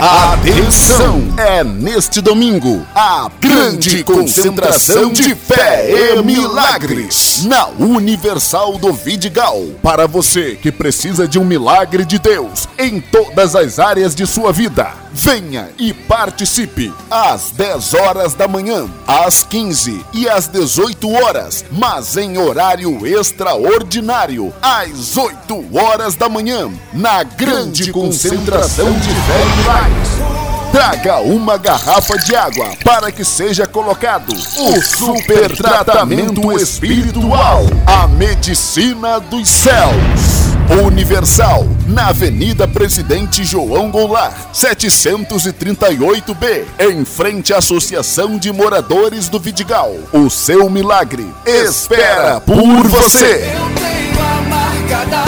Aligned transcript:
Atenção! 0.00 1.22
É 1.38 1.64
neste 1.64 2.20
domingo 2.20 2.86
a 2.94 3.30
grande 3.66 4.04
concentração 4.04 5.10
de 5.10 5.34
fé 5.34 5.90
e 5.90 6.22
milagres 6.22 7.44
na 7.44 7.66
Universal 7.66 8.78
do 8.78 8.92
Vidigal. 8.92 9.60
Para 9.82 10.06
você 10.06 10.54
que 10.54 10.70
precisa 10.70 11.26
de 11.26 11.36
um 11.36 11.44
milagre 11.44 12.04
de 12.04 12.16
Deus 12.16 12.68
em 12.78 13.00
todas 13.00 13.56
as 13.56 13.80
áreas 13.80 14.14
de 14.14 14.24
sua 14.24 14.52
vida, 14.52 14.92
venha 15.12 15.68
e 15.78 15.92
participe 15.92 16.94
às 17.10 17.50
10 17.50 17.94
horas 17.94 18.34
da 18.34 18.46
manhã, 18.46 18.88
às 19.04 19.42
15 19.42 20.04
e 20.14 20.28
às 20.28 20.46
18 20.46 21.10
horas, 21.10 21.64
mas 21.72 22.16
em 22.16 22.38
horário 22.38 23.04
extraordinário, 23.04 24.54
às 24.62 25.16
8 25.16 25.76
horas 25.76 26.14
da 26.14 26.28
manhã, 26.28 26.70
na 26.92 27.24
grande 27.24 27.90
concentração 27.90 28.92
de 28.92 29.08
fé 29.08 29.42
e 29.42 29.60
milagres. 29.60 30.35
Traga 30.76 31.20
uma 31.20 31.56
garrafa 31.56 32.18
de 32.18 32.36
água 32.36 32.68
para 32.84 33.10
que 33.10 33.24
seja 33.24 33.66
colocado 33.66 34.30
o 34.30 34.82
super 34.82 35.56
tratamento 35.56 36.52
espiritual, 36.52 37.64
a 37.86 38.06
medicina 38.06 39.18
dos 39.18 39.48
céus. 39.48 39.96
Universal, 40.84 41.66
na 41.86 42.08
Avenida 42.08 42.68
Presidente 42.68 43.42
João 43.42 43.90
Goulart, 43.90 44.34
738B, 44.52 46.66
em 46.78 47.06
frente 47.06 47.54
à 47.54 47.56
Associação 47.56 48.36
de 48.36 48.52
Moradores 48.52 49.30
do 49.30 49.40
Vidigal. 49.40 49.94
O 50.12 50.28
seu 50.28 50.68
milagre 50.68 51.26
espera 51.46 52.38
por 52.38 52.86
você. 52.86 53.50
Eu 53.50 53.70
tenho 53.74 54.20
a 54.20 54.42
marca 54.42 55.06
da. 55.06 55.25